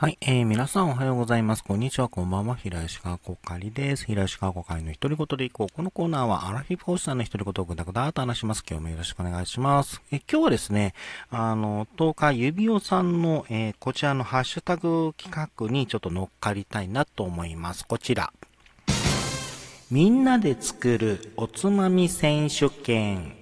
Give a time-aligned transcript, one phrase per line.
[0.00, 1.64] はい、えー、皆さんおはようございます。
[1.64, 2.54] こんにちは、こんばんは。
[2.54, 4.04] 平石川こかりです。
[4.04, 5.74] 平石川こかりの独り言でいこう。
[5.74, 8.62] このコーナーはアラフィフ講師さんの独り言をぐだぐだと話します。
[8.64, 10.00] 今日もよろしくお願いします。
[10.12, 10.94] え今日はですね、
[11.30, 17.84] あの、10日、指輪さんの、えー、こちらのハッシュタグ企画にちょっと乗っかりたいなと思います。
[17.84, 18.32] こちら。
[19.90, 23.34] みんなで作るおつまみ選手権。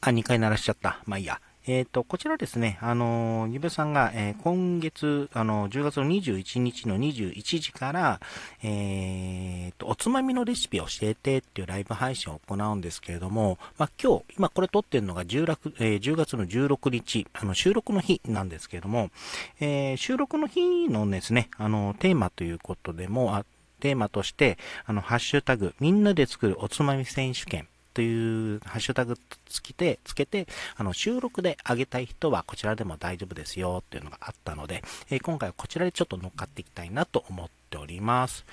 [0.00, 1.04] あ、2回鳴らしちゃった。
[1.06, 1.40] まあいいや。
[1.68, 8.20] えっ、ー、と、こちらですね、あの、ゆべさんが、えー、今月、あの、10月の21日の21時から、
[8.62, 19.10] えっ、ー、と、おつまみのレシピを教えてっていうライブ配信を行うんですけれども、まあ、今日、今これ撮ってるのが 10, え、10月の16日、あの、収録の日なんですけれども、
[19.60, 23.44] え、収録の日のですね、あの、テーマということでも、あ
[23.80, 24.56] テーマとして、
[24.86, 38.44] あの、ハッシュタグ、みんなで作るおつまみ選手権というハッシュタグつけて、つけて、あの、収録で上げたい人はこちらでも大丈夫ですよっていうのがあったので、えー、今回はこちらでちょっと乗っかっていきたいなと思っております。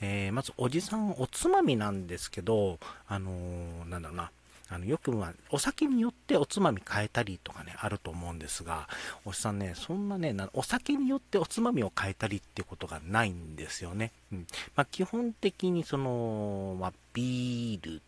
[0.00, 4.32] えー、まず、おじさんおつまみなんですけど、あのー、なんだろうな、
[4.70, 8.88] あのよくまあ、お酒によっておつまみ変えたりとかね、あると思うんですが、
[9.24, 14.12] おじさんね、そんなね、お酒によっておつまみを変えたりってことがないんですよね。
[14.32, 14.46] うん。
[14.76, 18.00] まあ、基本的にその、まあ、ビール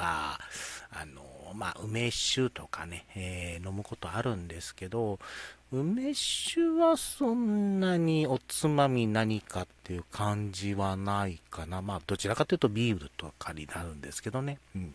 [0.00, 0.38] か、
[0.90, 5.18] あの、まあ、梅酒とかね、えー、飲むことあるんですけど、
[5.70, 11.82] 梅酒はそんなにおつまみ何かっていう感じはないかな。
[11.82, 14.58] まあ、どちらかというとビールとかになるんですけどね。
[14.74, 14.94] うん。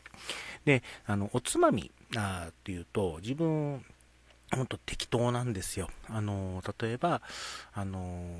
[0.66, 3.86] で、あの、おつまみあっていうと、自分、
[4.53, 5.90] ほんと適当なんですよ。
[6.09, 7.22] あの、例えば、
[7.73, 8.40] あの、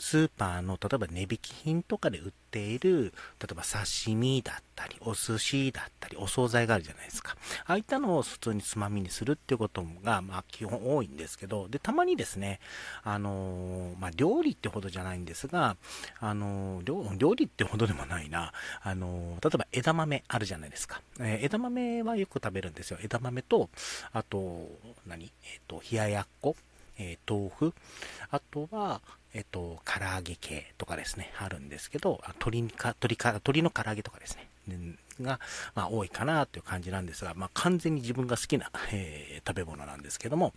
[0.00, 7.36] スーパーの、例えば値引き品とかで売っている、例えば刺身だったり、お寿司だったり、お惣菜があるじゃないですか。
[7.66, 12.60] ああいったのを普通につまみにするっていうことが、まあ基本多いんですけど、で、たまにですね、
[13.02, 15.76] あのまあ料理ってほどじゃないんですが、
[16.18, 18.52] あの料理ってほどでもないな、
[18.82, 21.02] あの例えば枝豆あるじゃないですか。
[21.18, 22.98] えー、枝豆はよく食べるんですよ。
[23.02, 23.68] 枝豆と、
[24.12, 24.66] あと、
[25.06, 25.30] 何？
[25.44, 26.56] えっ、と、冷ややっこ
[27.00, 27.74] えー、豆腐、
[28.30, 29.00] あとは、
[29.32, 34.48] えっと、唐揚げ系とかですね、あるんですけど、鶏か、鶏か、鶏の唐揚げとかですね、
[35.22, 35.40] が、
[35.74, 40.52] まあ、多いかなという感じなんですが、まあ、完全に自分が好きな、えー、食べ物なんですけども、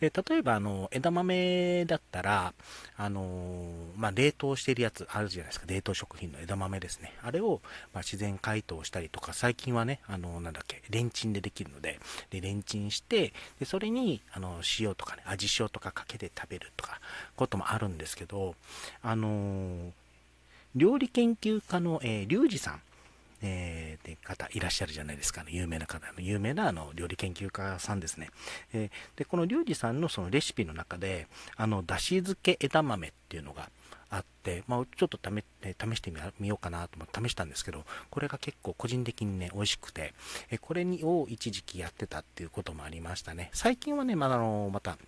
[0.00, 2.54] で例えば、あの、枝豆だったら、
[2.96, 3.64] あの、
[3.96, 7.12] まあ、冷凍してるやつあるじゃないですか、冷凍食品の枝豆ですね。
[7.22, 7.60] あれを、
[7.92, 11.98] まあ、自然解凍したりとか、最近はね、あの、なんだっけ、レンチンでできるので、
[12.30, 17.00] で、レンチンして、で、それに、あの、塩とかね、味塩とかかけて食べるとか、
[17.36, 18.54] こともあるんですけど、
[19.02, 19.92] あの
[20.74, 22.82] 料理研究家の、えー、リュウジさん
[23.42, 28.30] えー、って方いらっしゃるじゃないですか、ね、有名な方、有名なあの料理研究家さんですね。
[28.72, 33.70] えー、で、このリュウジさんのそのレシピの中で、あの、だし漬け枝豆っていうのが
[34.10, 40.14] あって、まあ、ちょっと試試してみようかなと思って試したんですけど、これが結構個人的にね、美味しくて、
[40.50, 43.50] えこれにを一時期やってたっていうこともありましたね。
[43.52, 44.98] 最近はね、まだあの、また、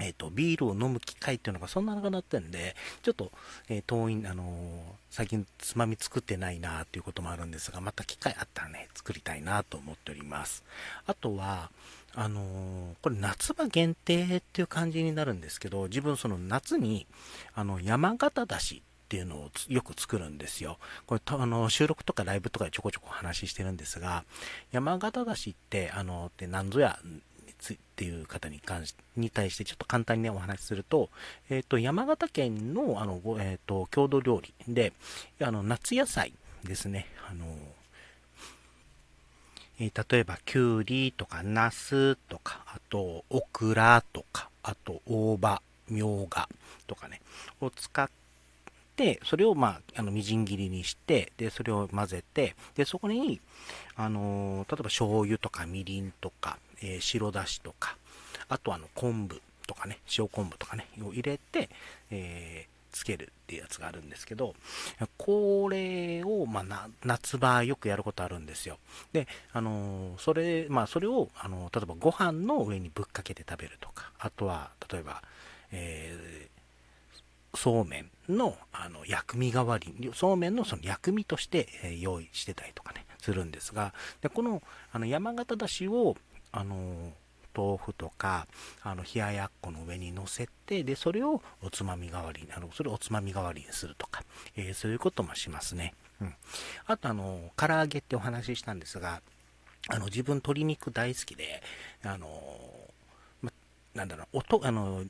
[0.00, 3.30] えっ、と、ビールを飲む機会っていうのがそんななくなってんで、ちょっと、
[3.68, 4.80] えー、遠い、あのー、
[5.10, 10.64] 最近つまみ作ってないなっていうこともあるんですが、また機会あったらね、作りたいなと思っております。
[11.06, 11.70] あとは、
[12.14, 17.06] あのこれ夏場限定っていう感じになるんですけど、自分その夏に、
[17.54, 20.78] あの、山形だしっていうのをよく作るんですよ。
[21.06, 24.24] これ、あの、収録とかライブとかでちょこちょこ話してるんですが、
[24.72, 26.98] 山形だしって、あの、って何ぞや
[27.62, 31.08] つっていう方に関しに対してちょっと簡単にねお話しすると、
[31.48, 34.92] えっ、と、山形県の、あの、えっ、と、郷土料理で、
[35.40, 36.32] あの、夏野菜
[36.64, 37.46] ですね、あの、
[39.80, 46.48] え、例えば、きゅうりとか、ナスとか、あと、オクラとか、あと、大葉、みょうが
[46.86, 47.20] とかね、
[47.60, 48.08] を使っ
[48.96, 53.40] て、それを、まあ、あの、みじん切りにして、で、それを混ぜて、で、そこに、
[53.94, 57.96] あの例えば醤油とかみりんとか、えー、白だしとか、
[58.48, 61.70] あとあの昆布とかね、塩昆布とかね、を入れて、
[62.10, 64.54] えー、つけるっていうやつがあるんですけど、
[65.16, 68.78] これを、まあ、夏場よくやることあるんですよ。
[69.12, 75.22] で、あのー、それ、まあ、それを、あのー、例えばご飯の上にぶっかけて食べるとか、あとは、例えば、
[75.72, 84.62] えー、そうめんの、あの、薬味代わりに、そうめんのその薬味として、え用意してたりとかね、するんですが、でこの、
[84.92, 86.16] あの、山形だしを、
[86.52, 87.12] あの
[87.54, 88.46] 豆腐とか
[88.82, 94.22] あの冷ややっこの上に乗せてでそれをおつまみ代わりにあのそれをおつまみ代わりにするとか、
[94.56, 96.34] えー、そういうこともしますね、うん、
[96.86, 99.20] あとあの唐揚げってお話ししたんですが
[99.88, 101.62] あの自分鶏肉大好きで
[102.04, 102.28] あの
[103.94, 105.04] なんだろう、音、あの、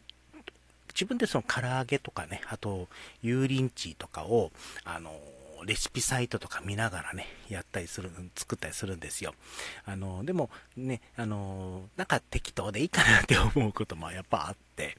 [0.92, 2.88] 自分でその唐揚げとかね、あと、
[3.22, 4.50] 油淋鶏とかを、
[4.84, 5.12] あの、
[5.64, 9.34] レシピサイトとか見ながらね、やったりする、作ったりするんですよ。
[9.84, 14.96] あの、でもね、あの、なんか適当でいいかなって思うこともやっぱあって、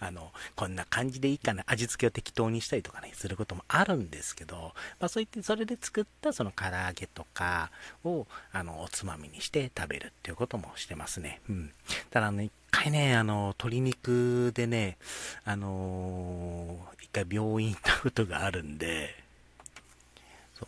[0.00, 7.70] あの、こんな感じでいいかな、味付けを適当にしたりとかね、することもあるんですけど、まあそう言って、それで作ったその唐揚げとか
[8.04, 11.40] を、あの、おつまみにして食べるっていうこともしてますね。
[11.48, 11.72] うん。
[12.10, 14.98] ただね、一回ね、あの、鶏肉でね、
[15.44, 19.27] あの一回病院行ったことがあるんで、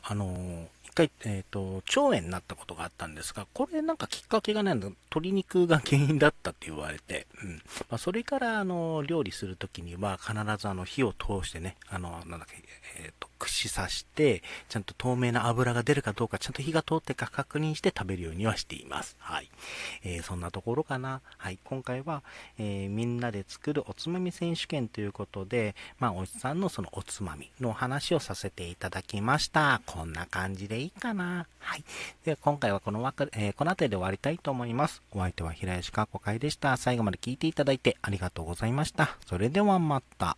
[0.03, 7.63] あのー、一回、えっ、ー、と、腸炎になったことがあったんですが、これなんかきっかけがね、鶏肉が原因だったって言われて、うん。
[7.89, 12.63] まあ、それから、あの、料理するときには必ずあの、火を通してね、あの、なんだっけ、
[13.03, 19.17] えっ、ー、と、串刺して、ちゃんと透明な油が出るかどうか、ちゃんと火が通ってか確認して食べるようにはしています。
[19.19, 19.51] はい。
[20.05, 21.23] えー、そんなところかな。
[21.39, 21.59] はい。
[21.65, 22.23] 今回は、
[22.59, 29.81] えー、みんなで作るおつまみ選手権ということで、まあ、おじさんのそのおつまみの話をさせていただきました。
[29.87, 31.47] こんな感じでいいかな。
[31.59, 31.85] はい。
[32.25, 35.03] では、今回はこのわか、えー、この辺りで終わりたいと思います。
[35.13, 36.77] お相手は平石かこかいでした。
[36.77, 39.17] 最後まで聞いていただいてありがとうございました。
[39.27, 40.37] それではまた。